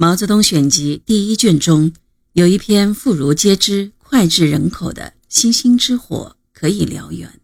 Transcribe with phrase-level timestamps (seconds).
[0.00, 1.92] 毛泽东选集》第一卷中
[2.32, 7.38] 有一篇妇孺皆知、脍炙人口的“星星之火可以燎原”，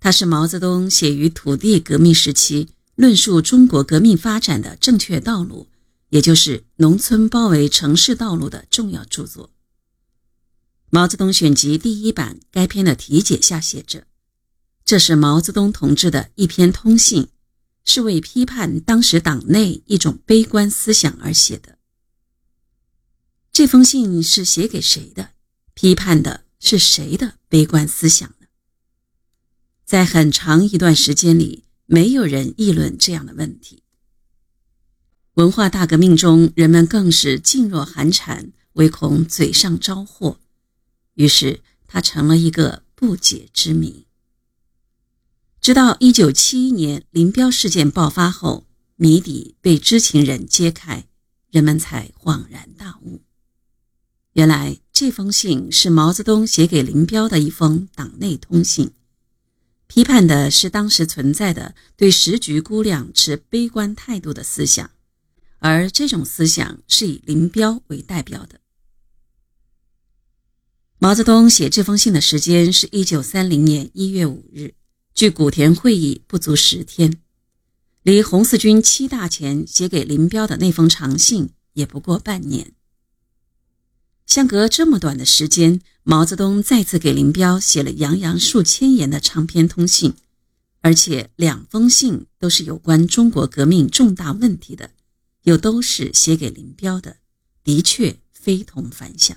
[0.00, 5.68] 它是毛泽东写于土地革命时期，论述中国革命发展的正确道路，
[6.08, 9.48] 也就是农村包围城市道路的重要著作。
[10.88, 14.06] 《毛泽东选集》第一版该篇的题解下写着
[14.86, 17.28] ：“这是毛泽东同志的一篇通信。”
[17.84, 21.78] 是为批判当时党内一种悲观思想而写的。
[23.52, 25.30] 这封信是写给谁的？
[25.74, 28.46] 批判的是谁的悲观思想呢？
[29.84, 33.82] 在很长一段时间里，没有人议论这样的问题。
[35.34, 40.38] 文化大革命中，人们更是噤若寒蝉，唯恐嘴上招祸，
[41.14, 44.06] 于是它成了一个不解之谜。
[45.60, 51.04] 直到一九七一年林彪事件爆发后，谜底被知情人揭开，
[51.50, 53.20] 人们才恍然大悟。
[54.32, 58.92] 原来这封信是毛泽东写给林彪的一封党内通信，
[59.86, 64.90] 批判的是当时存在的对时局估量持悲观态度的思想，
[65.58, 68.60] 而这种思想是以林彪为代表的。
[70.98, 74.72] 毛泽东写这封信的时间是一九三零年一月五日。
[75.20, 77.20] 距古田会议不足十天，
[78.02, 82.72] 离红四军七大前写给林彪的那封长信也不过半年。
[84.24, 90.14] 相隔这么短的时间，毛泽东再次给林彪写了洋洋数千言的长篇通信，
[90.80, 94.92] 而且两封信都是有关中国革命重大问题的，
[95.42, 97.18] 又都是写给林彪的，
[97.62, 99.36] 的确非同凡响。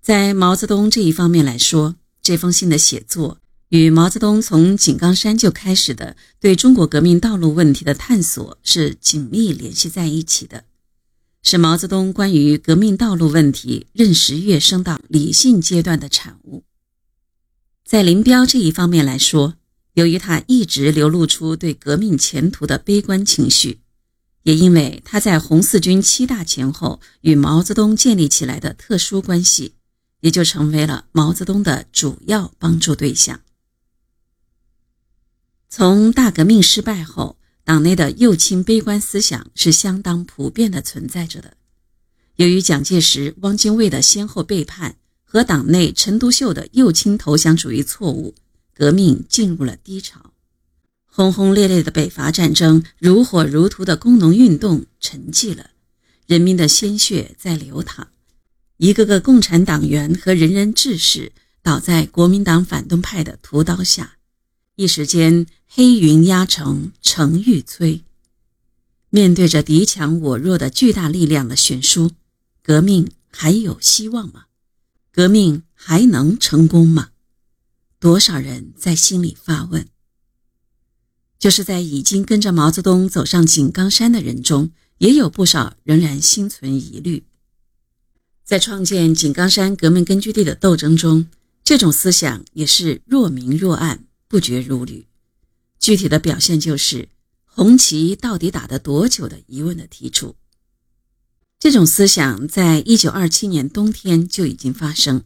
[0.00, 1.94] 在毛泽东这一方面来说，
[2.28, 3.38] 这封信的写作
[3.70, 10.64] 与毛泽东从井冈山就开始的对中国革命道路问题的探索是紧密联系在一起的，
[11.42, 16.64] 是毛泽东关于革命道路问题认识跃升到理性阶段的产物。
[17.82, 19.54] 在林彪这一方面来说，
[19.94, 23.80] 由于他一直流露出对革命前途的悲观情绪，
[24.42, 29.76] 也因为他在红四军七大前后与毛泽东建立起来的特殊关系。
[30.20, 33.40] 也就成为了毛泽东的主要帮助对象。
[35.68, 41.56] 从大革命失败后，党内的右倾悲观思想是相当普遍的存在着的。
[42.36, 48.34] 由于蒋介石、汪精卫的先后背叛和党内陈独秀的右倾投降主义错误，
[48.74, 50.32] 革命进入了低潮。
[51.04, 55.70] 轰轰烈烈的北伐战争、如火如荼的工农运动沉寂了，
[56.26, 58.08] 人民的鲜血在流淌。
[58.78, 64.18] 一个个共产党员和仁人志士倒在国民党反动派的屠刀下，
[64.76, 68.02] 一时间黑云压城，城欲摧。
[69.10, 72.12] 面对着敌强我弱的巨大力量的悬殊，
[72.62, 74.44] 革命还有希望吗？
[75.10, 77.08] 革命还能成功吗？
[77.98, 79.88] 多少人在心里发问。
[81.40, 87.24] 就是在已经跟着毛泽东走上井冈山的人中，也有不少仍然心存疑虑。
[88.48, 91.28] 在创建井冈山革命根据地的斗争中，
[91.62, 95.04] 这种思想也是若明若暗、不绝如缕。
[95.78, 97.10] 具体的表现就是
[97.44, 100.34] “红旗到底打得多久”的疑问的提出。
[101.58, 105.24] 这种思想在一九二七年冬天就已经发生，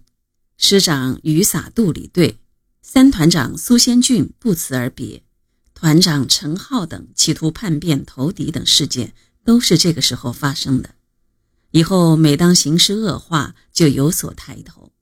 [0.59, 2.41] 师长雨洒肚里队，
[2.83, 5.23] 三团长苏先俊不辞而别，
[5.75, 10.97] 团长陈浩等企图叛变投敌等事件，都是这个时候发生的。
[11.73, 14.93] 以后每当形势恶化，就有所抬头。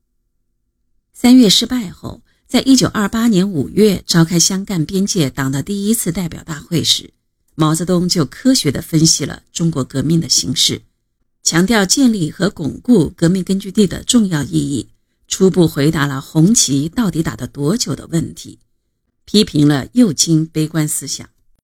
[1.12, 7.12] 三月失败后，在一九二八年五月召开湘赣边界党的第一次代表大会时，
[7.56, 10.82] 毛泽东就科学地分析了中国革命的形势，
[11.42, 14.88] 强调建立和巩固革命根据地的重要意义，
[15.26, 18.60] 初步回答了红旗到底打得多久的问题，
[19.25, 21.28] 批评了右倾悲观思想。